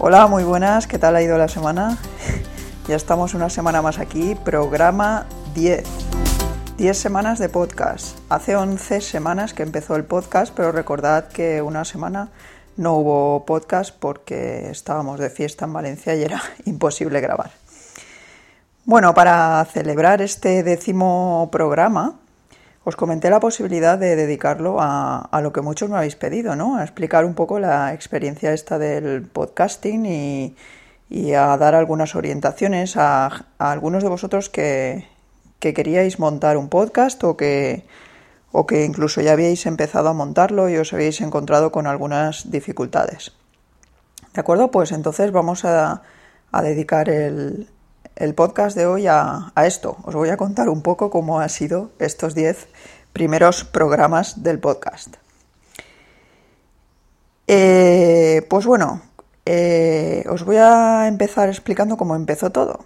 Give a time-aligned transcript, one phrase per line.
[0.00, 1.98] Hola, muy buenas, ¿qué tal ha ido la semana?
[2.86, 5.82] Ya estamos una semana más aquí, programa 10.
[6.76, 8.16] 10 semanas de podcast.
[8.28, 12.28] Hace 11 semanas que empezó el podcast, pero recordad que una semana
[12.76, 17.50] no hubo podcast porque estábamos de fiesta en Valencia y era imposible grabar.
[18.84, 22.20] Bueno, para celebrar este décimo programa,
[22.88, 26.78] os comenté la posibilidad de dedicarlo a, lo que muchos me habéis pedido, ¿no?
[26.78, 30.06] A explicar un poco la experiencia esta del podcasting
[31.10, 35.06] y, a dar algunas orientaciones a, algunos de vosotros que,
[35.60, 37.84] queríais montar un podcast o que,
[38.52, 43.32] o que incluso ya habíais empezado a montarlo y os habéis encontrado con algunas dificultades.
[44.32, 44.70] ¿De acuerdo?
[44.70, 46.00] Pues entonces vamos a,
[46.62, 47.68] dedicar el,
[48.18, 49.96] el podcast de hoy a, esto.
[50.02, 52.68] Os voy a contar un poco cómo han sido estos 10
[53.12, 55.14] primeros programas del podcast.
[57.46, 59.00] Eh, pues bueno,
[59.46, 62.84] eh, os voy a empezar explicando cómo empezó todo.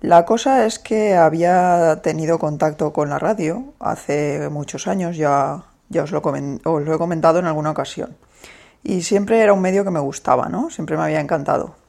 [0.00, 6.02] La cosa es que había tenido contacto con la radio hace muchos años, ya, ya
[6.02, 8.16] os, lo os lo he comentado en alguna ocasión.
[8.82, 10.68] Y siempre era un medio que me gustaba, ¿no?
[10.68, 11.83] Siempre me había encantado.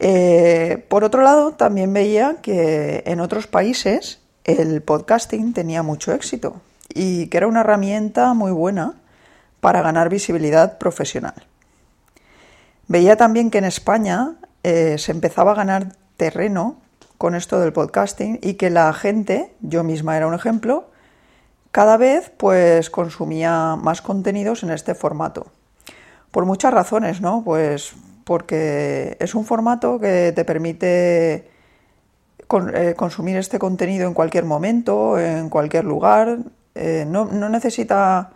[0.00, 6.60] Eh, por otro lado, también veía que en otros países el podcasting tenía mucho éxito
[6.94, 8.94] y que era una herramienta muy buena
[9.60, 11.34] para ganar visibilidad profesional.
[12.86, 16.76] Veía también que en España eh, se empezaba a ganar terreno
[17.18, 20.88] con esto del podcasting y que la gente, yo misma era un ejemplo,
[21.72, 25.48] cada vez pues consumía más contenidos en este formato.
[26.30, 27.42] Por muchas razones, ¿no?
[27.44, 27.94] Pues
[28.28, 31.48] porque es un formato que te permite
[32.74, 36.36] eh, consumir este contenido en cualquier momento, en cualquier lugar.
[36.74, 38.32] Eh, no, necesita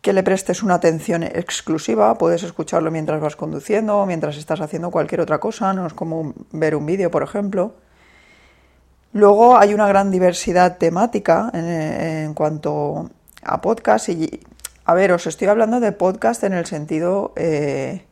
[0.00, 5.20] que le prestes una atención exclusiva, puedes escucharlo mientras vas conduciendo, mientras estás haciendo cualquier
[5.20, 7.74] otra cosa, no es como ver un vídeo, por ejemplo.
[9.12, 13.10] Luego hay una gran diversidad temática en, cuanto
[13.44, 14.40] a podcast y,
[14.84, 18.06] a ver, os estoy hablando de podcast en el sentido eh,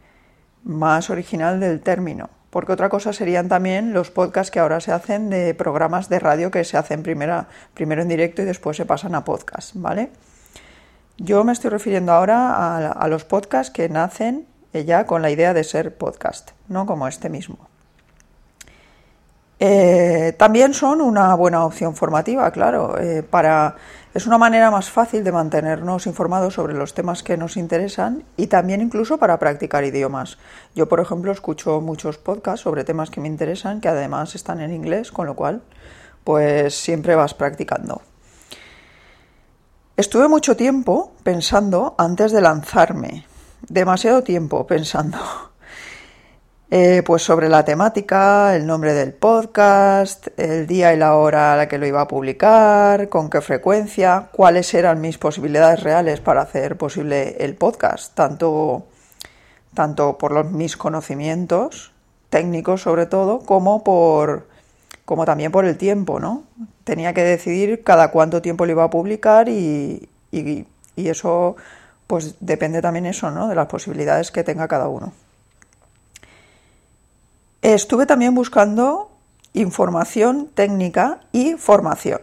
[0.69, 2.31] más original del término.
[2.51, 6.51] Porque otra cosa serían también los podcasts que ahora se hacen de programas de radio
[6.51, 7.47] que se hacen primero
[7.77, 10.11] en directo y después se pasan a podcast, ¿vale?
[11.19, 15.65] Yo me estoy refiriendo ahora a, los podcasts que nacen ya con la idea de
[15.65, 17.59] ser podcast, no como este mismo.
[19.59, 23.75] Eh, también son una buena opción formativa, claro, eh, para
[24.15, 28.47] es una manera más fácil de mantenernos informados sobre los temas que nos interesan y
[28.47, 30.39] también incluso para practicar idiomas.
[30.75, 34.73] Yo, por ejemplo, escucho muchos podcasts sobre temas que me interesan, que además están en
[34.73, 35.63] inglés, con lo cual,
[36.25, 38.01] pues siempre vas practicando.
[39.97, 43.27] Estuve mucho tiempo pensando antes de lanzarme,
[43.69, 45.19] demasiado tiempo pensando.
[46.71, 51.57] Eh, pues sobre la temática, el nombre del podcast, el día y la hora a
[51.57, 56.43] la que lo iba a publicar, con qué frecuencia, cuáles eran mis posibilidades reales para
[56.43, 58.85] hacer posible el podcast, tanto,
[59.73, 61.93] tanto por los, mis conocimientos
[62.29, 64.47] técnicos sobre todo, como por
[65.07, 66.45] como también por el tiempo, ¿no?
[66.85, 71.57] Tenía que decidir cada cuánto tiempo lo iba a publicar y, y, y eso
[72.07, 73.49] pues depende también eso, ¿no?
[73.49, 75.15] De las posibilidades que tenga cada uno.
[77.63, 79.11] Estuve también buscando
[79.53, 82.21] información técnica y formación,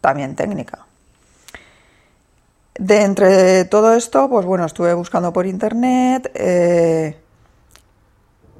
[0.00, 0.86] también técnica.
[2.78, 7.16] De entre todo esto, pues bueno, estuve buscando por internet, eh,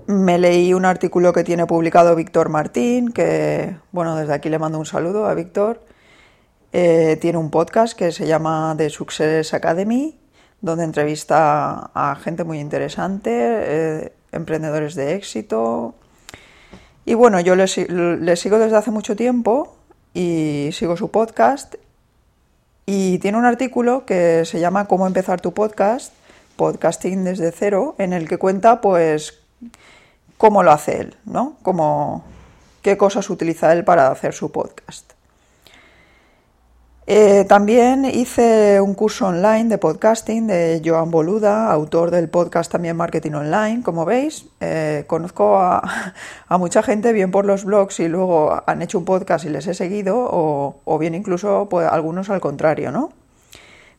[0.06, 4.78] me leí un artículo que tiene publicado Víctor Martín, que bueno, desde aquí le mando
[4.78, 5.81] un saludo a Víctor.
[6.73, 10.19] Eh, tiene un podcast que se llama The Success Academy,
[10.61, 15.94] donde entrevista a gente muy interesante, eh, emprendedores de éxito,
[17.11, 19.75] y bueno, yo le, sigo desde hace mucho tiempo
[20.15, 21.75] y sigo su podcast
[22.87, 26.12] y tiene un artículo que se llama Cómo empezar tu podcast,
[26.55, 29.41] podcasting desde cero, en el que cuenta pues
[30.39, 31.57] cómo lo hace él, ¿no?
[32.81, 35.15] qué cosas utiliza él para hacer su podcast.
[37.12, 42.97] Eh, también hice un curso online de podcasting de Joan Boluda, autor del podcast también
[42.97, 43.83] Marketing Online.
[43.83, 45.83] Como veis, eh, conozco a,
[46.51, 49.75] mucha gente bien por los blogs y luego han hecho un podcast y les he
[49.75, 53.11] seguido, o, bien incluso pues, algunos al contrario, ¿no?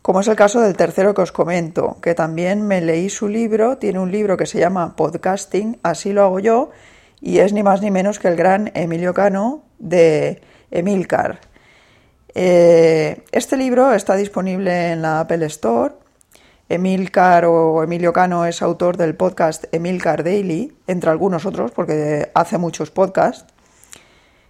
[0.02, 3.78] Como es el caso del tercero que os comento, que también me leí su libro,
[3.78, 6.70] tiene un libro que se llama Podcasting, así lo hago yo,
[7.20, 10.42] y es ni más ni menos que el gran Emilio Cano de
[10.72, 11.51] Emilcar.
[12.34, 15.96] Eh, este libro está disponible en la Apple Store.
[16.70, 22.58] Emilcar o Emilio Cano es autor del podcast Emilcar Daily, entre algunos otros, porque hace
[22.58, 23.46] muchos podcasts.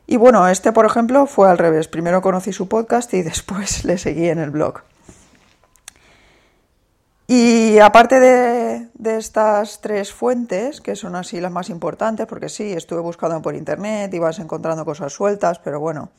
[0.06, 1.88] Y bueno, este, por ejemplo, fue al revés.
[1.88, 4.82] Primero conocí su podcast y después le seguí en el blog.
[7.26, 12.74] Y aparte de, de, estas tres fuentes, que son así las más importantes, porque sí,
[12.74, 16.12] estuve buscando por internet y vas encontrando cosas sueltas, pero bueno,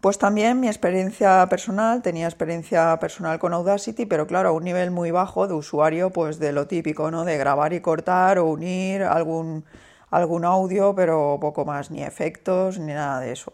[0.00, 4.90] pues también mi experiencia personal, tenía experiencia personal con Audacity, pero claro, a un nivel
[4.90, 7.24] muy bajo de usuario, pues de lo típico, ¿no?
[7.24, 9.64] De grabar y cortar o unir algún,
[10.10, 13.52] algún audio, pero poco más, ni efectos, ni nada de eso.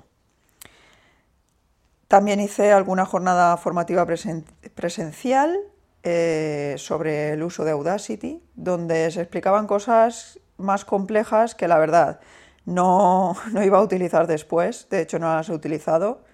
[2.08, 5.58] También hice alguna jornada formativa presencial
[6.02, 12.20] eh, sobre el uso de Audacity, donde se explicaban cosas más complejas que la verdad
[12.64, 16.24] no, no iba a utilizar después, de hecho no las he utilizado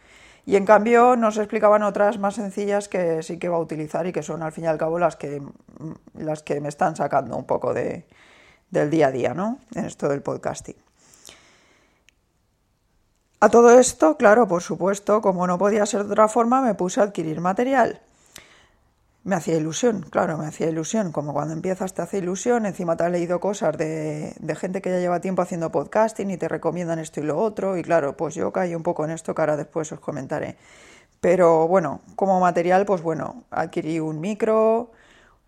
[0.49, 4.13] y en cambio nos explicaban otras más sencillas que sí que va a utilizar y
[4.13, 5.43] que son al fin y al cabo las que,
[6.15, 8.07] las que me están sacando un poco de,
[8.71, 9.59] del día a día, ¿no?
[9.75, 10.77] En esto del podcasting.
[13.41, 17.01] A todo esto, claro, por supuesto, como no podía ser de otra forma, me puse
[17.01, 18.01] a adquirir material
[19.29, 21.13] me hacía ilusión, claro, me hacía ilusión.
[21.13, 24.99] Como cuando empiezas te hace ilusión, encima te has leído cosas de, gente que ya
[24.99, 27.77] lleva tiempo haciendo podcasting y te recomiendan esto y lo otro.
[27.77, 30.57] Y claro, pues yo caí un poco en esto que ahora después os comentaré.
[31.21, 34.93] Pero bueno, como material, pues bueno, adquirí un micro,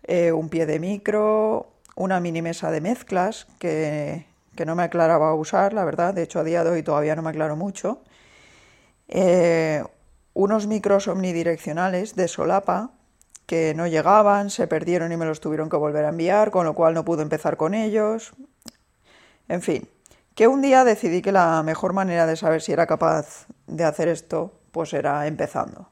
[0.03, 4.27] eh, un pie de micro, una mini mesa de mezclas que,
[4.67, 6.12] no me aclaraba usar, la verdad.
[6.12, 8.03] De hecho, a día de hoy todavía no me aclaro mucho.
[9.09, 9.82] Eh,
[10.35, 12.91] unos micros omnidireccionales de solapa
[13.50, 16.73] que no llegaban, se perdieron y me los tuvieron que volver a enviar, con lo
[16.73, 18.32] cual no pude empezar con ellos.
[19.49, 19.88] En fin,
[20.37, 24.06] que un día decidí que la mejor manera de saber si era capaz de hacer
[24.06, 25.88] esto, pues era empezando.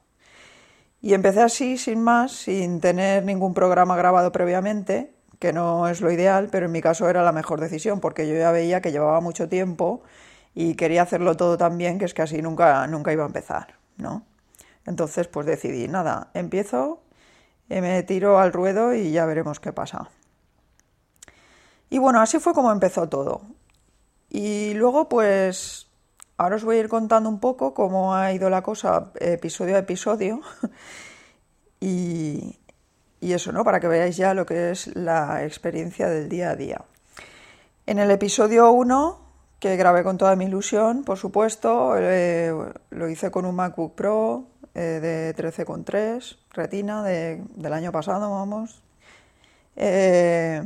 [1.02, 6.12] Y empecé así, sin más, sin tener ningún programa grabado previamente, que no es lo
[6.12, 9.20] ideal, pero en mi caso era la mejor decisión, porque yo ya veía que llevaba
[9.20, 10.04] mucho tiempo
[10.54, 13.75] y quería hacerlo todo tan bien que es que así nunca, nunca iba a empezar,
[13.96, 14.22] ¿no?
[14.87, 17.02] Entonces, pues decidí, nada, empiezo
[17.68, 20.08] me tiro al ruedo y ya veremos qué pasa.
[21.90, 23.42] Y bueno, así fue como empezó todo.
[24.30, 25.88] Y luego, pues,
[26.36, 29.80] ahora os voy a ir contando un poco cómo ha ido la cosa episodio a
[29.80, 30.40] episodio.
[31.80, 32.56] y,
[33.20, 33.64] eso, ¿no?
[33.64, 36.84] Para que veáis ya lo que es la experiencia del día a día.
[37.86, 39.18] En el episodio 1,
[39.60, 42.52] que grabé con toda mi ilusión, por supuesto, eh,
[42.90, 44.44] lo hice con un MacBook Pro,
[44.78, 48.80] eh, de 13,3, retina del año pasado, vamos.
[49.75, 50.62] Eh,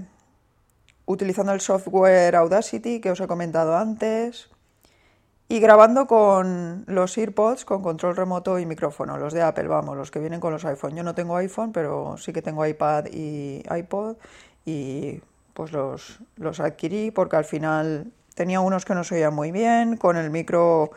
[1.06, 4.50] utilizando el software Audacity que os he comentado antes.
[5.48, 10.10] Y grabando con los AirPods con control remoto y micrófono, los de Apple, vamos, los
[10.10, 10.94] que vienen con los iPhone.
[10.94, 14.16] Yo no tengo iPhone, pero sí que tengo iPad y iPod
[14.66, 15.22] y
[15.54, 19.96] pues los, los adquirí porque al final tenía unos que no se oían muy bien,
[19.96, 20.90] con el micro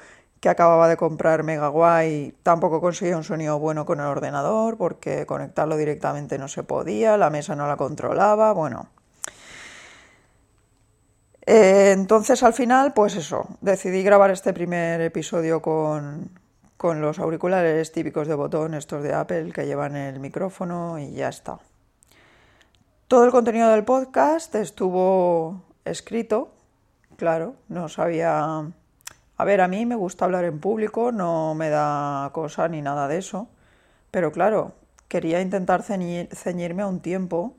[0.45, 5.75] que acababa de comprar Megaguay, tampoco conseguía un sonido bueno con el ordenador porque conectarlo
[5.75, 8.89] directamente no se podía, la mesa no la controlaba, bueno.
[11.47, 16.29] Eh, entonces al final, pues eso, decidí grabar este primer episodio con,
[16.77, 21.29] con los auriculares típicos de botón, estos de Apple, que llevan el micrófono y ya
[21.29, 21.57] está.
[23.07, 26.51] Todo el contenido del podcast estuvo escrito,
[27.17, 28.71] claro, no sabía
[29.37, 33.07] a ver, a mí me gusta hablar en público, no me da cosa ni nada
[33.07, 33.49] de eso,
[34.11, 34.73] pero claro,
[35.07, 37.55] quería intentar ceñirme a un tiempo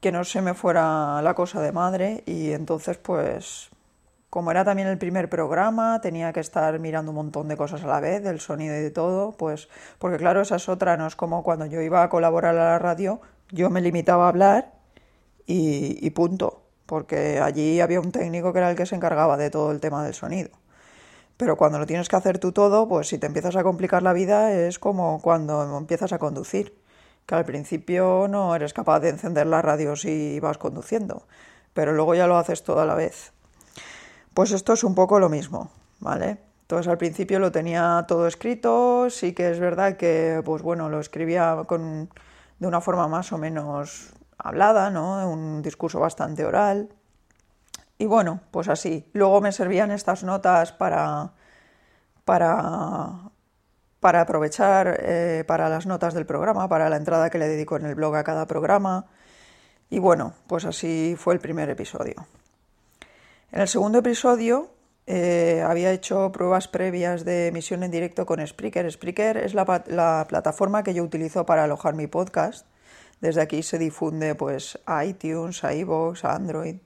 [0.00, 3.70] que no se me fuera la cosa de madre y entonces pues
[4.30, 7.86] como era también el primer programa, tenía que estar mirando un montón de cosas a
[7.86, 11.16] la vez, del sonido y de todo, pues porque claro, esa es otra, no es
[11.16, 14.74] como cuando yo iba a colaborar a la radio, yo me limitaba a hablar
[15.46, 19.50] y, y punto porque allí había un técnico que era el que se encargaba de
[19.50, 20.50] todo el tema del sonido.
[21.36, 24.14] Pero cuando lo tienes que hacer tú todo, pues si te empiezas a complicar la
[24.14, 26.74] vida es como cuando empiezas a conducir,
[27.26, 31.26] que al principio no eres capaz de encender la radio si vas conduciendo,
[31.74, 33.32] pero luego ya lo haces todo a la vez.
[34.32, 36.38] Pues esto es un poco lo mismo, ¿vale?
[36.62, 41.00] Entonces al principio lo tenía todo escrito, sí que es verdad que pues bueno, lo
[41.00, 42.08] escribía con,
[42.58, 45.30] de una forma más o menos hablada, ¿no?
[45.30, 46.88] Un discurso bastante oral.
[47.98, 49.08] Y bueno, pues así.
[49.12, 51.32] Luego me servían estas notas para,
[52.24, 53.30] para,
[54.00, 57.86] para aprovechar eh, para las notas del programa, para la entrada que le dedico en
[57.86, 59.06] el blog a cada programa.
[59.88, 62.26] Y bueno, pues así fue el primer episodio.
[63.52, 64.70] En el segundo episodio
[65.06, 68.90] eh, había hecho pruebas previas de emisión en directo con Spreaker.
[68.90, 72.66] Spreaker es la, plataforma que yo utilizo para alojar mi podcast.
[73.20, 76.76] Desde aquí se difunde pues a iTunes, a iVoox, a Android.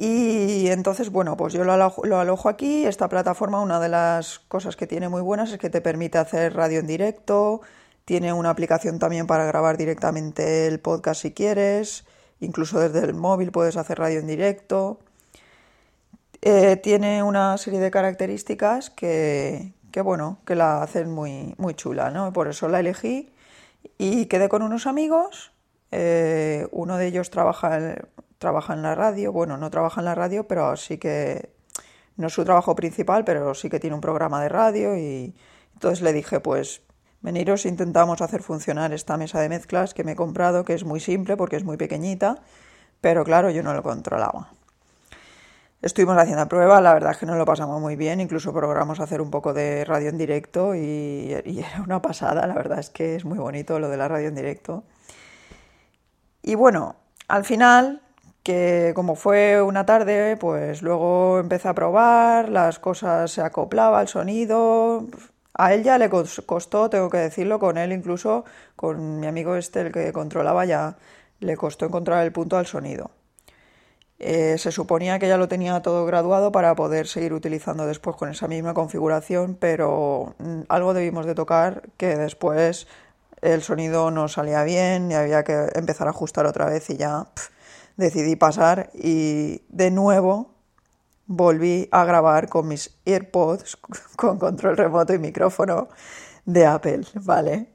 [0.00, 2.86] Y entonces, bueno, pues yo lo alojo, lo alojo, aquí.
[2.86, 6.54] Esta plataforma, una de las cosas que tiene muy buenas es que te permite hacer
[6.54, 7.62] radio en directo.
[8.04, 12.04] Tiene una aplicación también para grabar directamente el podcast si quieres.
[12.38, 15.00] Incluso desde el móvil puedes hacer radio en directo.
[16.42, 19.72] Eh, tiene una serie de características que,
[20.04, 22.32] bueno, que la hacen muy, muy chula, ¿no?
[22.32, 23.32] Por eso la elegí
[23.96, 25.52] y quedé con unos amigos.
[25.90, 27.96] Eh, uno de ellos trabaja,
[28.38, 31.50] trabaja en la radio, bueno, no trabaja en la radio, pero sí que
[32.16, 35.34] no es su trabajo principal, pero sí que tiene un programa de radio y
[35.74, 36.82] entonces le dije, pues
[37.20, 41.00] veniros, intentamos hacer funcionar esta mesa de mezclas que me he comprado, que es muy
[41.00, 42.42] simple porque es muy pequeñita,
[43.00, 44.52] pero claro, yo no lo controlaba.
[45.80, 49.20] Estuvimos haciendo prueba, la verdad es que nos lo pasamos muy bien, incluso programamos hacer
[49.20, 53.24] un poco de radio en directo y, era una pasada, la verdad es que es
[53.24, 54.82] muy bonito lo de la radio en directo.
[56.42, 56.96] Y bueno,
[57.28, 58.02] al final,
[58.42, 64.08] que como fue una tarde, pues luego empecé a probar, las cosas se acoplaba, el
[64.08, 65.06] sonido,
[65.54, 68.44] a él ya le costó, tengo que decirlo, con él incluso,
[68.74, 70.96] con mi amigo este, el que controlaba ya,
[71.40, 73.12] le costó encontrar el punto al sonido.
[74.20, 78.28] Eh, se suponía que ya lo tenía todo graduado para poder seguir utilizando después con
[78.30, 82.88] esa misma configuración, pero mm, algo debimos de tocar que después
[83.42, 87.28] el sonido no salía bien y había que empezar a ajustar otra vez y ya
[87.96, 90.54] decidí pasar y de nuevo
[91.26, 93.76] volví a grabar con mis AirPods
[94.16, 95.88] con control remoto y micrófono
[96.44, 97.68] de Apple, ¿vale?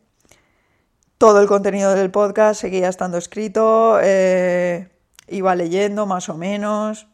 [1.18, 4.90] Todo el contenido del podcast seguía estando escrito, eh,
[5.34, 7.08] iba leyendo más o menos.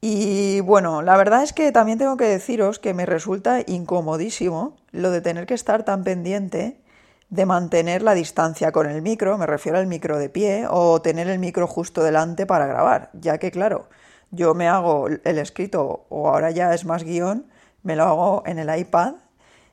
[0.00, 5.10] Y bueno, la verdad es que también tengo que deciros que me resulta incomodísimo lo
[5.10, 6.80] de tener que estar tan pendiente
[7.28, 11.28] de mantener la distancia con el micro, me refiero al micro de pie, o tener
[11.28, 13.88] el micro justo delante para grabar, ya que claro,
[14.30, 17.46] yo me hago el escrito, o ahora ya es más guion,
[17.82, 19.14] me lo hago en el iPad,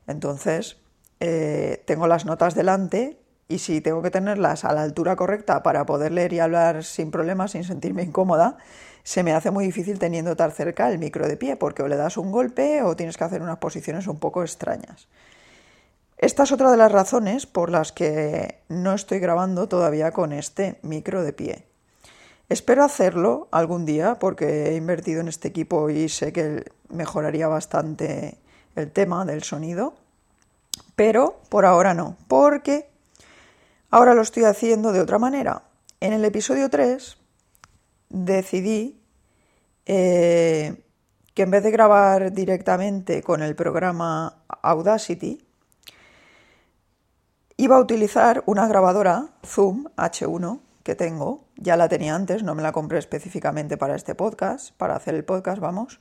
[0.08, 0.78] entonces
[1.20, 3.23] eh, tengo las notas delante
[3.54, 7.12] y si tengo que tenerlas a la altura correcta para poder leer y hablar sin
[7.12, 8.58] problemas, sin sentirme incómoda,
[9.04, 11.96] se me hace muy difícil teniendo tan cerca el micro de pie, porque o le
[11.96, 15.08] das un golpe o tienes que hacer unas posiciones un poco extrañas.
[16.18, 20.80] Esta es otra de las razones por las que no estoy grabando todavía con este
[20.82, 21.68] micro de pie.
[22.50, 28.40] Espero hacerlo algún día porque he invertido en este equipo y sé que mejoraría bastante
[28.76, 29.94] el tema del sonido,
[30.96, 32.93] pero por ahora no, porque
[33.94, 35.66] Ahora lo estoy haciendo de otra manera.
[36.00, 37.16] En el episodio 3
[38.10, 39.00] decidí
[39.86, 40.84] eh,
[41.36, 45.46] que en vez de grabar directamente con el programa Audacity,
[47.56, 51.44] iba a utilizar una grabadora Zoom H1 que tengo.
[51.58, 55.24] Ya la tenía antes, no me la compré específicamente para este podcast, para hacer el
[55.24, 56.00] podcast, vamos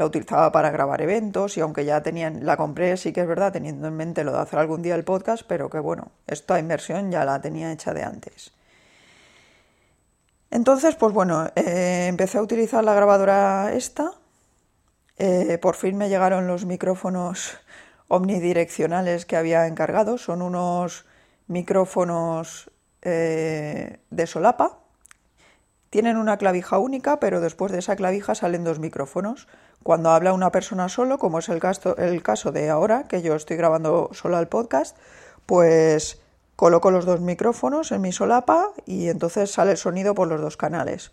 [0.00, 3.52] la utilizaba para grabar eventos y aunque ya tenían, la compré, sí que es verdad,
[3.52, 7.10] teniendo en mente lo de hacer algún día el podcast, pero que bueno, esta inversión
[7.10, 8.52] ya la tenía hecha de antes.
[10.50, 14.12] Entonces, pues bueno, eh, empecé a utilizar la grabadora esta.
[15.18, 17.58] Eh, por fin me llegaron los micrófonos
[18.08, 20.16] omnidireccionales que había encargado.
[20.16, 21.04] Son unos
[21.46, 22.70] micrófonos
[23.02, 24.78] eh, de solapa.
[25.90, 29.46] Tienen una clavija única, pero después de esa clavija salen dos micrófonos.
[29.82, 33.34] Cuando habla una persona solo, como es el caso, el caso de ahora, que yo
[33.34, 34.96] estoy grabando solo el podcast,
[35.46, 36.20] pues
[36.54, 40.58] coloco los dos micrófonos en mi solapa y entonces sale el sonido por los dos
[40.58, 41.12] canales.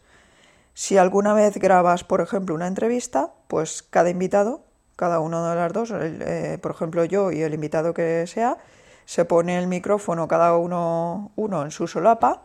[0.73, 4.61] Si alguna vez grabas, por ejemplo, una entrevista, pues cada invitado,
[4.97, 8.57] cada uno de las dos, eh, por ejemplo yo y el invitado que sea,
[9.05, 12.43] se pone el micrófono cada uno, uno en su solapa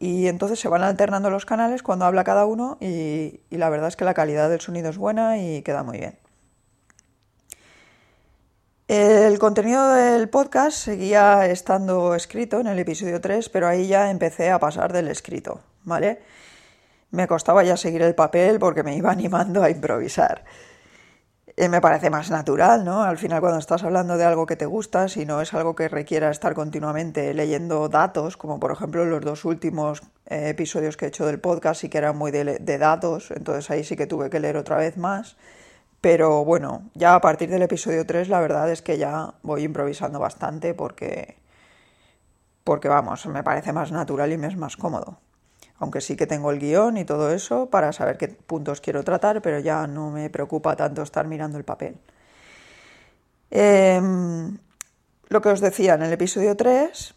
[0.00, 3.96] y entonces se van alternando los canales cuando habla cada uno y, la verdad es
[3.96, 6.18] que la calidad del sonido es buena y queda muy bien.
[8.86, 14.50] El contenido del podcast seguía estando escrito en el episodio 3, pero ahí ya empecé
[14.50, 16.20] a pasar del escrito, ¿vale?
[17.10, 20.44] Me costaba ya seguir el papel porque me iba animando a improvisar.
[21.60, 23.02] Eh, me parece más natural, ¿no?
[23.02, 25.88] Al final cuando estás hablando de algo que te gusta, si no es algo que
[25.88, 31.08] requiera estar continuamente leyendo datos, como por ejemplo los dos últimos eh, episodios que he
[31.08, 34.38] hecho del podcast sí que eran muy de, datos, entonces ahí sí que tuve que
[34.38, 35.36] leer otra vez más.
[36.00, 40.20] Pero bueno, ya a partir del episodio 3 la verdad es que ya voy improvisando
[40.20, 41.38] bastante porque,
[42.62, 45.18] porque vamos, me parece más natural y me es más cómodo
[45.78, 49.40] aunque sí que tengo el guion y todo eso para saber qué puntos quiero tratar,
[49.42, 51.96] pero ya no me preocupa tanto estar mirando el papel.
[53.50, 54.58] Em,
[55.28, 57.14] lo que os decía, en el episodio 3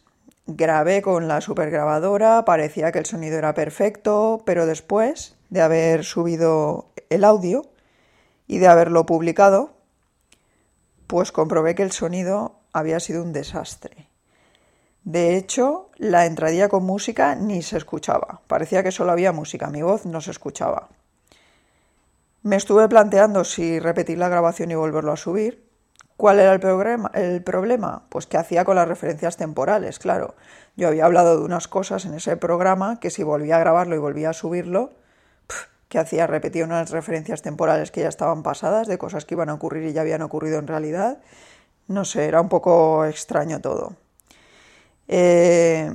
[0.48, 6.92] grabé con la supergrabadora, parecía que el sonido era perfecto, pero después de haber subido
[7.10, 7.66] el audio
[8.48, 9.74] y de haberlo publicado,
[11.08, 14.11] pues comprobé que el sonido había sido un desastre.
[15.04, 18.42] De hecho, la entradilla con música ni se escuchaba.
[18.48, 20.90] Parecía que solo había música, mi voz no se escuchaba.
[22.44, 25.68] Me estuve planteando si repetir la grabación y volverlo a subir.
[26.18, 27.10] ¿Cuál era el problema?
[27.16, 28.04] el problema?
[28.10, 30.36] Pues que hacía con las referencias temporales, claro.
[30.76, 34.00] Yo había hablado de unas cosas en ese programa que si volvía a grabarlo y
[34.00, 34.92] volvía a subirlo,
[35.90, 39.56] que hacía repetir unas referencias temporales que ya estaban pasadas, de cosas que iban a
[39.56, 41.18] ocurrir y ya habían ocurrido en realidad.
[41.88, 43.96] No sé, era un poco extraño todo.
[45.08, 45.92] Eh,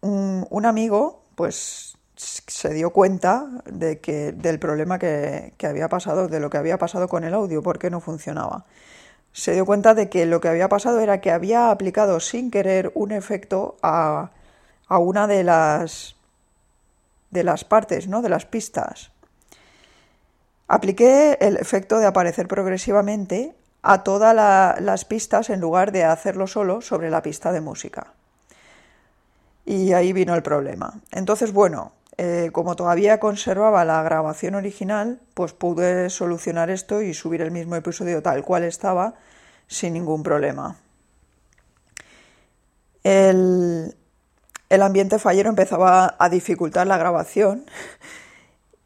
[0.00, 6.50] un, amigo, pues se dio cuenta de que, del problema que, había pasado, de lo
[6.50, 8.64] que había pasado con el audio, porque no funcionaba.
[9.32, 12.90] Se dio cuenta de que lo que había pasado era que había aplicado sin querer
[12.94, 14.30] un efecto a,
[14.88, 16.16] a una de las,
[17.30, 18.22] de las partes, ¿no?
[18.22, 19.12] de las pistas.
[20.66, 24.34] Apliqué el efecto de aparecer progresivamente a todas
[24.80, 28.12] las pistas en lugar de hacerlo solo sobre la pista de música.
[29.64, 31.00] Y ahí vino el problema.
[31.12, 37.42] Entonces, bueno, eh, como todavía conservaba la grabación original, pues pude solucionar esto y subir
[37.42, 39.14] el mismo episodio tal cual estaba
[39.68, 40.76] sin ningún problema.
[43.04, 43.94] El,
[44.70, 47.66] ambiente fallero empezaba a dificultar la grabación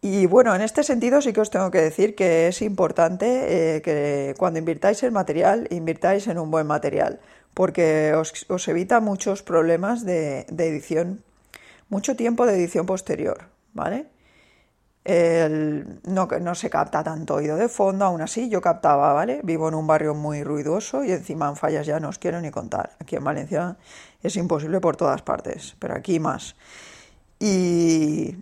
[0.05, 3.83] y bueno, en este sentido sí que os tengo que decir que es importante eh,
[3.83, 7.21] que cuando invirtáis en material, invirtáis en un buen material,
[7.55, 11.23] porque os, evita muchos problemas de, edición,
[11.89, 14.07] mucho tiempo de edición posterior, ¿vale?
[15.05, 19.41] no, no se capta tanto oído de fondo, aún así yo captaba, ¿vale?
[19.45, 22.51] Vivo en un barrio muy ruidoso y encima en fallas ya no os quiero ni
[22.51, 22.97] contar.
[22.99, 23.77] Aquí en Valencia
[24.21, 26.57] es imposible por todas partes, pero aquí más.
[27.41, 28.37] Y,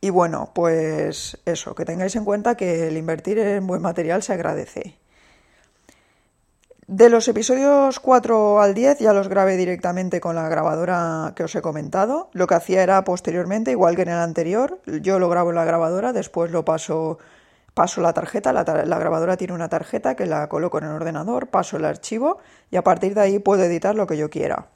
[0.00, 4.32] y bueno, pues eso, que tengáis en cuenta que el invertir en buen material se
[4.34, 4.98] agradece.
[6.88, 11.54] De los episodios 4 al 10 ya los grabé directamente con la grabadora que os
[11.56, 12.30] he comentado.
[12.32, 15.64] Lo que hacía era posteriormente, igual que en el anterior, yo lo grabo en la
[15.64, 17.18] grabadora, después lo paso,
[17.74, 21.48] paso la tarjeta, la, la grabadora tiene una tarjeta que la coloco en el ordenador,
[21.48, 22.38] paso el archivo
[22.70, 24.68] y a partir de ahí puedo editar lo que yo quiera.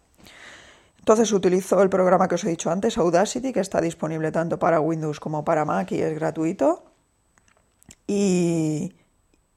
[1.01, 4.81] Entonces utilizo el programa que os he dicho antes, Audacity, que está disponible tanto para
[4.81, 6.85] Windows como para Mac y es gratuito.
[8.07, 8.93] Y,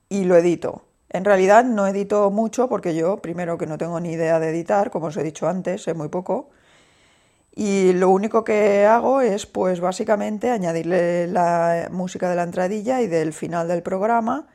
[0.10, 0.84] y lo edito.
[1.10, 4.90] En realidad no edito mucho porque yo, primero que no tengo ni idea de editar,
[4.90, 6.50] como os he dicho antes, sé muy poco.
[7.54, 13.08] Y lo único que hago es, pues básicamente, añadirle la música de la entradilla y
[13.08, 14.48] del final del programa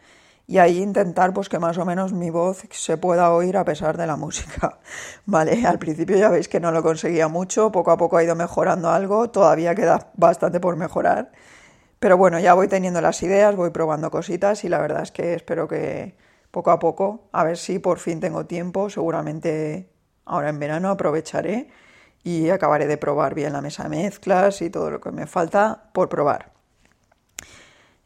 [0.49, 3.99] y ahí intentar pues que más o menos mi voz se pueda oír a pesar
[3.99, 4.81] de la música.
[5.27, 8.35] Vale, al principio ya veis que no lo conseguía mucho, poco a poco ha ido
[8.35, 11.33] mejorando algo, todavía queda bastante por mejorar,
[12.01, 15.35] pero bueno, ya voy teniendo las ideas, voy probando cositas y la verdad es que
[15.35, 16.17] espero que
[16.51, 19.91] poco a poco, a ver si por fin tengo tiempo, seguramente
[20.25, 21.69] ahora en verano aprovecharé
[22.25, 25.91] y acabaré de probar bien la mesa de mezclas y todo lo que me falta
[25.93, 26.58] por probar.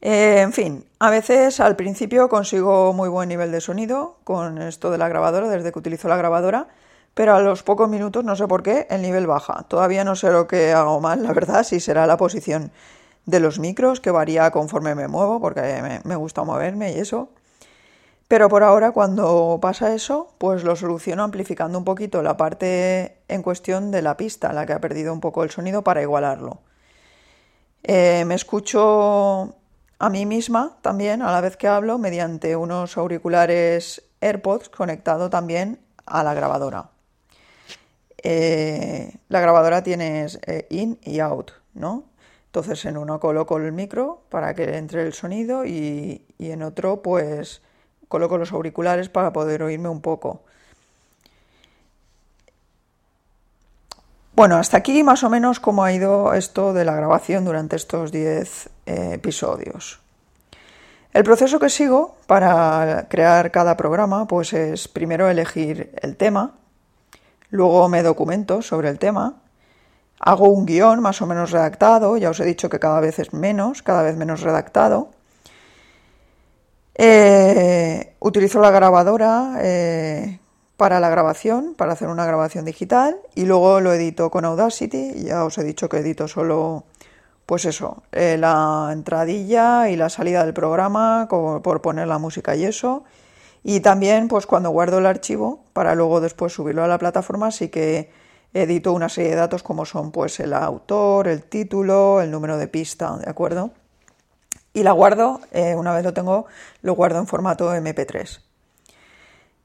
[0.05, 4.91] Eh, en fin, a veces al principio consigo muy buen nivel de sonido con esto
[4.91, 6.67] de la grabadora, desde que utilizo la grabadora,
[7.15, 9.65] pero a los pocos minutos, no sé por qué, el nivel baja.
[9.69, 12.73] Todavía no sé lo que hago mal, la verdad, si será la posición
[13.27, 17.29] de los micros, que varía conforme me muevo, porque me, gusta moverme y eso.
[18.27, 23.43] Pero por ahora, cuando pasa eso, pues lo soluciono amplificando un poquito la parte en
[23.43, 26.61] cuestión de la pista, la que ha perdido un poco el sonido, para igualarlo.
[27.85, 29.55] Eh, me escucho
[30.03, 35.79] a mí misma también a la vez que hablo mediante unos auriculares AirPods conectado también
[36.07, 36.91] a la grabadora.
[38.21, 42.03] Eh, la grabadora tiene eh, in y out, ¿no?
[42.47, 47.01] Entonces en uno coloco el micro para que entre el sonido y, y en otro
[47.01, 47.63] pues
[48.09, 50.43] coloco los auriculares para poder oírme un poco.
[54.35, 58.11] Bueno, hasta aquí más o menos cómo ha ido esto de la grabación durante estos
[58.11, 60.01] 10 eh, episodios.
[61.13, 66.55] El proceso que sigo para crear cada programa pues es primero elegir el tema,
[67.51, 69.35] luego me documento sobre el tema,
[70.19, 73.35] hago un guion más o menos redactado, ya os he dicho que cada vez es
[73.35, 75.11] menos, cada vez menos redactado.
[76.95, 80.39] Eh, utilizo la grabadora eh,
[80.77, 85.25] para la grabación, para hacer una grabación digital y luego lo edito con Audacity.
[85.25, 86.85] Ya os he dicho que edito solo,
[87.47, 92.65] pues eso, eh, la entradilla y la salida del programa por poner la música y
[92.65, 93.05] eso.
[93.65, 97.69] Y también, pues cuando guardo el archivo para luego después subirlo a la plataforma, sí
[97.69, 98.11] que
[98.55, 102.69] edito una serie de datos como son, pues el autor, el título, el número de
[102.69, 103.71] pista, ¿de acuerdo?
[104.75, 106.47] Y la guardo, eh, una vez lo tengo,
[106.83, 108.41] lo guardo en formato MP3.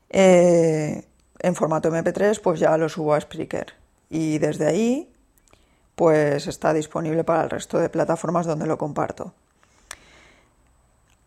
[0.09, 1.05] Eh,
[1.39, 3.73] en formato MP3 pues ya lo subo a Spreaker
[4.09, 5.13] y desde ahí
[5.95, 9.33] pues está disponible para el resto de plataformas donde lo comparto.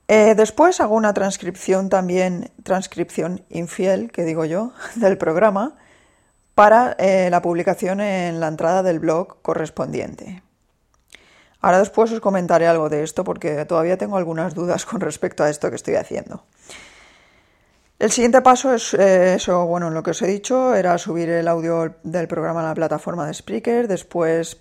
[0.09, 5.77] Eh, después hago una transcripción también, transcripción infiel, que digo yo, del programa
[6.55, 10.43] para eh, la publicación en la entrada del blog correspondiente.
[11.61, 15.51] Ahora después os comentaré algo de esto porque todavía tengo algunas dudas con respecto a
[15.51, 16.45] esto que estoy haciendo.
[18.01, 21.47] El siguiente paso es eh, eso, bueno, lo que os he dicho era subir el
[21.47, 24.57] audio del programa a la plataforma de Spreaker, después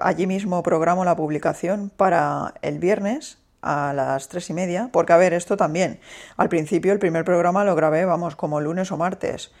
[0.00, 5.18] allí mismo programo la publicación para el viernes a las tres y media, porque a
[5.18, 6.00] ver, esto también,
[6.38, 9.52] al principio el primer programa lo grabé, vamos, como lunes o martes,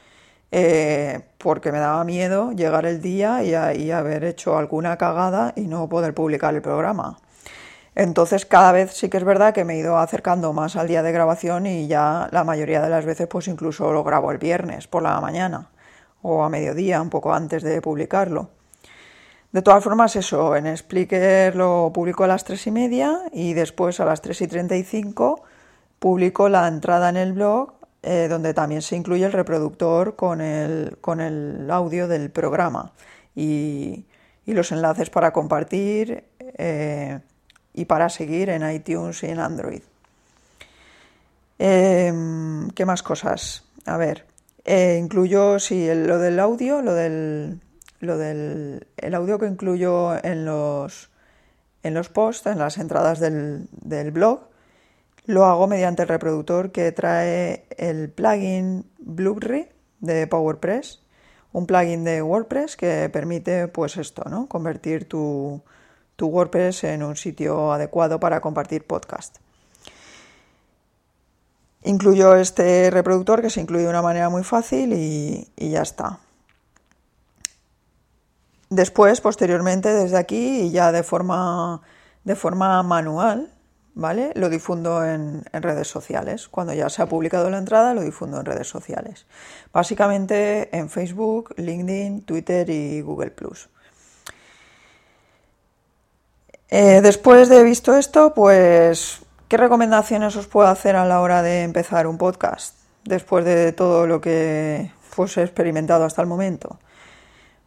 [0.50, 5.90] eh, porque me daba miedo llegar el día y haber hecho alguna cagada y no
[5.90, 7.18] poder publicar el programa.
[8.00, 11.02] Entonces cada vez sí que es verdad que me he ido acercando más al día
[11.02, 14.86] de grabación y ya la mayoría de las veces pues incluso lo grabo el viernes
[14.86, 15.68] por la mañana
[16.22, 18.48] o a mediodía, un poco antes de publicarlo.
[19.52, 24.00] De todas formas, eso, en Splicker lo publico a las tres y media y después
[24.00, 25.42] a las 3 y 35
[25.98, 30.96] publico la entrada en el blog eh, donde también se incluye el reproductor con el,
[31.02, 32.92] con el audio del programa
[33.36, 34.06] y,
[34.46, 36.24] los enlaces para compartir.
[36.40, 37.20] Eh,
[37.74, 39.82] y para seguir en iTunes y en Android.
[41.58, 43.64] Em, ¿Qué más cosas?
[43.86, 44.26] A ver,
[44.64, 47.60] eh, incluyo, sí, lo del audio, lo del,
[48.00, 51.10] lo del el audio que incluyo en los,
[51.82, 54.48] en los posts, en las entradas del, del blog,
[55.26, 59.68] lo hago mediante el reproductor que trae el plugin Blueberry
[60.00, 61.02] de PowerPress,
[61.52, 64.48] un plugin de WordPress que permite, pues esto, ¿no?
[64.48, 65.62] Convertir tu,
[66.20, 69.38] tu WordPress en un sitio adecuado para compartir podcast.
[71.82, 76.18] Incluyo este reproductor que se incluye de una manera muy fácil y, ya está.
[78.68, 81.80] Después, posteriormente, desde aquí y ya de forma,
[82.24, 83.50] de forma manual,
[83.94, 84.32] ¿vale?
[84.34, 86.48] Lo difundo en, en, redes sociales.
[86.48, 89.24] Cuando ya se ha publicado la entrada, lo difundo en redes sociales.
[89.72, 93.34] Básicamente en Facebook, LinkedIn, Twitter y Google⁇
[96.70, 101.64] eh, después de visto esto, pues, ¿qué recomendaciones os puedo hacer a la hora de
[101.64, 102.76] empezar un podcast?
[103.04, 106.78] Después de todo lo que pues, he experimentado hasta el momento.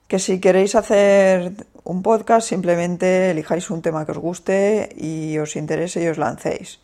[0.07, 5.55] Que si queréis hacer un podcast, simplemente elijáis un tema que os guste y os
[5.55, 6.79] interese y os lancéis.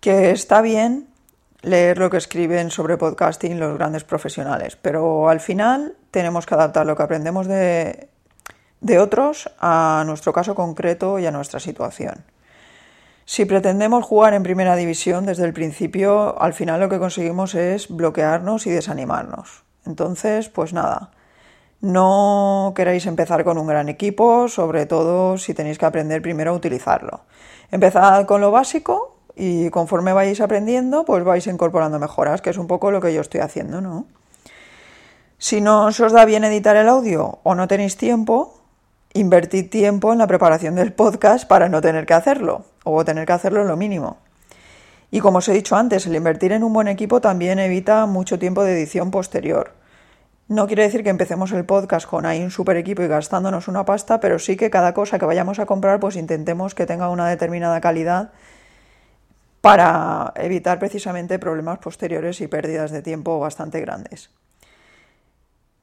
[0.00, 1.08] Que está bien
[1.62, 6.86] leer lo que escriben sobre podcasting los grandes profesionales, pero al final tenemos que adaptar
[6.86, 8.08] lo que aprendemos de
[8.80, 12.24] de otros a nuestro caso concreto y a nuestra situación.
[13.24, 17.88] Si pretendemos jugar en primera división desde el principio, al final lo que conseguimos es
[17.88, 19.62] bloquearnos y desanimarnos.
[19.86, 21.10] Entonces, pues nada,
[21.80, 26.54] no queréis empezar con un gran equipo, sobre todo si tenéis que aprender primero a
[26.54, 27.20] utilizarlo.
[27.70, 32.66] Empezad con lo básico y conforme vais aprendiendo, pues vais incorporando mejoras, que es un
[32.66, 34.06] poco lo que yo estoy haciendo, ¿no?
[35.38, 38.59] Si no os da bien editar el audio o no tenéis tiempo,
[39.12, 43.32] invertir tiempo en la preparación del podcast para no tener que hacerlo o tener que
[43.32, 44.18] hacerlo lo mínimo.
[45.10, 48.38] Y como os he dicho antes, el invertir en un buen equipo también evita mucho
[48.38, 49.72] tiempo de edición posterior.
[50.46, 53.84] No quiere decir que empecemos el podcast con ahí un super equipo y gastándonos una
[53.84, 57.28] pasta, pero sí que cada cosa que vayamos a comprar, pues intentemos que tenga una
[57.28, 58.32] determinada calidad
[59.60, 64.30] para evitar precisamente problemas posteriores y pérdidas de tiempo bastante grandes.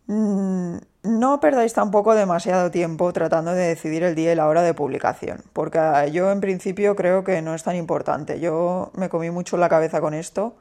[0.07, 4.73] Mm, no perdáis tampoco demasiado tiempo tratando de decidir el día y la hora de
[4.73, 5.79] publicación, porque
[6.11, 8.39] yo en principio creo que no es tan importante.
[8.39, 10.55] Yo me comí mucho la cabeza con esto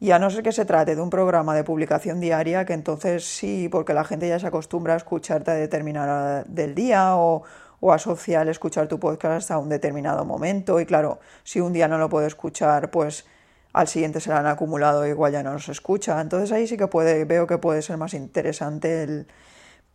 [0.00, 3.24] y a no ser que se trate de un programa de publicación diaria, que entonces
[3.24, 7.42] sí, porque la gente ya se acostumbra a escucharte a determinada del día o,
[7.80, 11.88] o asocia el escuchar tu podcast a un determinado momento y claro, si un día
[11.88, 13.26] no lo puedo escuchar, pues
[13.72, 16.20] al siguiente se lo han acumulado y igual ya no nos escucha.
[16.20, 19.26] Entonces ahí sí que puede, veo que puede ser más interesante el...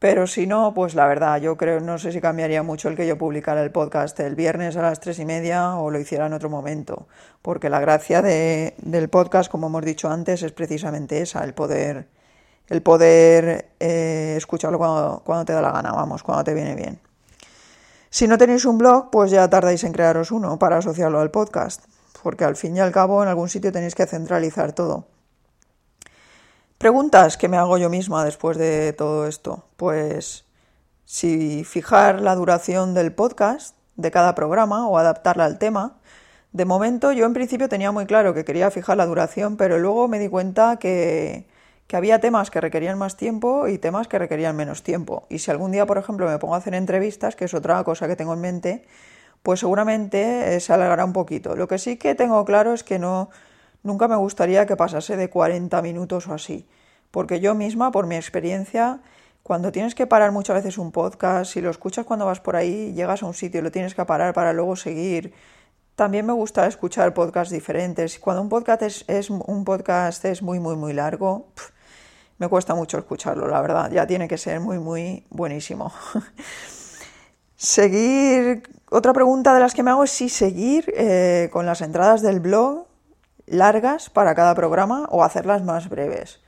[0.04, 3.08] Pero si no, pues la verdad, yo creo, no sé si cambiaría mucho el que
[3.08, 6.34] yo publicara el podcast el viernes a las tres y media o lo hiciera en
[6.34, 7.08] otro momento,
[7.42, 12.10] porque la gracia de, del podcast, como hemos dicho antes, es precisamente esa, el poder,
[12.68, 17.00] el poder eh, escucharlo cuando, cuando te da la gana, vamos, cuando te viene bien.
[18.10, 21.82] Si no tenéis un blog, pues ya tardáis en crearos uno para asociarlo al podcast
[22.22, 25.08] porque al fin y al cabo en algún sitio tenéis que centralizar todo.
[26.78, 29.66] Preguntas que me hago yo misma después de todo esto.
[29.78, 30.46] Pues
[31.06, 36.00] si fijar la duración del podcast de cada programa o adaptarla al tema.
[36.52, 40.08] De momento yo en principio tenía muy claro que quería fijar la duración, pero luego
[40.08, 41.48] me di cuenta que,
[41.88, 45.26] que había temas que requerían más tiempo y temas que requerían menos tiempo.
[45.30, 48.08] Y si algún día, por ejemplo, me pongo a hacer entrevistas, que es otra cosa
[48.08, 48.86] que tengo en mente,
[49.42, 51.56] pues seguramente eh, se alargará un poquito.
[51.56, 53.30] Lo que sí que tengo claro es que no,
[53.84, 56.68] nunca me gustaría que pasase de 40 minutos o así,
[57.12, 59.02] porque yo misma, por mi experiencia,
[59.44, 62.94] cuando tienes que parar muchas veces un podcast, si lo escuchas cuando vas por ahí,
[62.94, 65.34] llegas a un sitio y lo tienes que parar para luego seguir.
[65.96, 68.18] También me gusta escuchar podcasts diferentes.
[68.20, 71.50] Cuando un podcast es, un podcast es muy, muy, muy largo,
[72.38, 73.92] me cuesta mucho escucharlo, la verdad.
[73.92, 75.94] Ya tiene que ser muy, muy buenísimo.
[77.56, 82.22] Seguir, otra pregunta de las que me hago es si seguir eh, con las entradas
[82.22, 82.88] del blog
[83.54, 86.42] largas para cada programa o hacerlas más breves.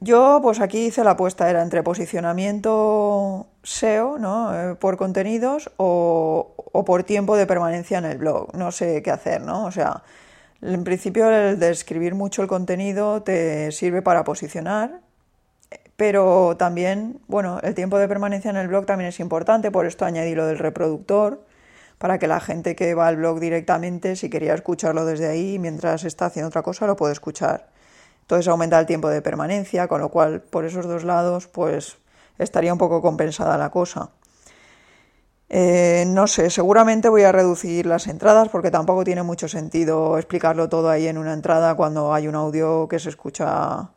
[0.00, 4.54] Yo, pues aquí hice la apuesta, era entre posicionamiento SEO, ¿no?
[4.54, 8.54] Eh, por contenidos o, o, por tiempo de permanencia en el blog.
[8.54, 9.64] No sé qué hacer, ¿no?
[9.64, 10.04] O sea,
[10.62, 15.00] en principio el de escribir mucho el contenido te sirve para posicionar
[15.98, 20.04] pero también, bueno, el tiempo de permanencia en el blog también es importante, por esto
[20.04, 21.44] añadí lo del reproductor,
[21.98, 26.04] para que la gente que va al blog directamente, si quería escucharlo desde ahí, mientras
[26.04, 27.68] está haciendo otra cosa, lo puede escuchar.
[28.22, 31.98] Entonces aumenta el tiempo de permanencia, con lo cual por esos dos lados, pues
[32.38, 34.10] estaría un poco compensada la cosa.
[35.50, 40.68] Eh, no sé, seguramente voy a reducir las entradas porque tampoco tiene mucho sentido explicarlo
[40.68, 43.90] todo ahí en una entrada cuando hay un audio que se escucha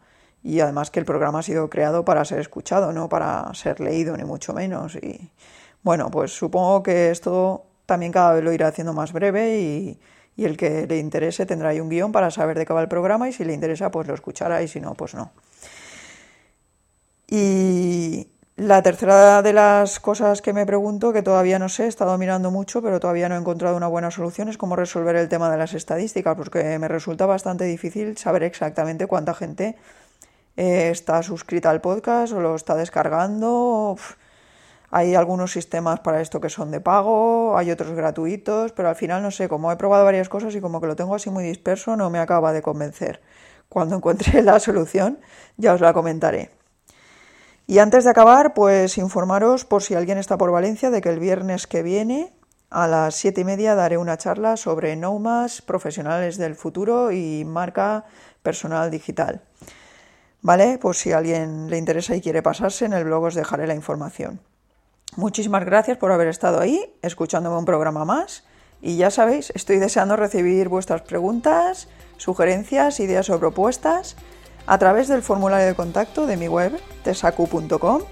[0.43, 4.15] y además que el programa ha sido creado para ser escuchado, no para ser leído,
[4.15, 4.95] ni mucho menos.
[4.95, 5.29] Y
[5.83, 9.99] bueno, pues supongo que esto también cada vez lo irá haciendo más breve y,
[10.37, 13.29] el que le interese tendrá ahí un guion para saber de qué va el programa
[13.29, 15.31] y si le interesa pues lo escuchará y si no, pues no.
[17.27, 22.17] Y la tercera de las cosas que me pregunto, que todavía no sé, he estado
[22.17, 25.49] mirando mucho, pero todavía no he encontrado una buena solución, es cómo resolver el tema
[25.49, 29.77] de las estadísticas, porque me resulta bastante difícil saber exactamente cuánta gente
[30.57, 33.95] eh, está suscrita al podcast o lo está descargando.
[34.93, 39.23] Hay algunos sistemas para esto que son de pago, hay otros gratuitos, pero al final
[39.23, 41.95] no sé, como he probado varias cosas y como que lo tengo así muy disperso,
[41.95, 43.21] no me acaba de convencer.
[43.69, 45.19] Cuando encuentre la solución
[45.55, 46.51] ya os la comentaré.
[47.67, 51.19] Y antes de acabar, pues informaros por si alguien está por Valencia de que el
[51.19, 52.33] viernes que viene
[52.69, 58.03] a las siete y media daré una charla sobre Nomas, profesionales del futuro y marca
[58.43, 59.41] personal digital.
[60.41, 60.79] ¿Vale?
[60.81, 63.75] Pues si a alguien le interesa y quiere pasarse, en el blog os dejaré la
[63.75, 64.41] información.
[65.17, 68.43] Muchísimas gracias por haber estado ahí, escuchándome un programa más.
[68.81, 74.15] Y ya sabéis, estoy deseando recibir vuestras preguntas, sugerencias, ideas o propuestas
[74.67, 78.03] a través del formulario de contacto de mi web, tesacu.com,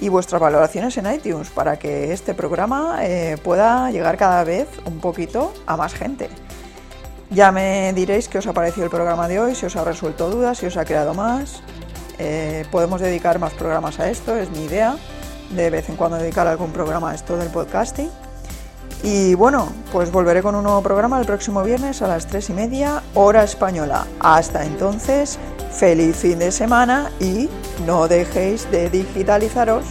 [0.00, 5.00] y vuestras valoraciones en iTunes para que este programa eh, pueda llegar cada vez un
[5.00, 6.28] poquito a más gente.
[7.30, 10.28] Ya me diréis qué os ha parecido el programa de hoy, si os ha resuelto
[10.28, 11.62] dudas, si os ha creado más.
[12.18, 14.96] Eh, podemos dedicar más programas a esto, es mi idea,
[15.54, 18.10] de vez en cuando dedicar algún programa a esto del podcasting.
[19.02, 22.52] Y bueno, pues volveré con un nuevo programa el próximo viernes a las 3 y
[22.52, 24.06] media, hora española.
[24.20, 25.38] Hasta entonces,
[25.72, 27.48] feliz fin de semana y
[27.84, 29.84] no dejéis de digitalizaros.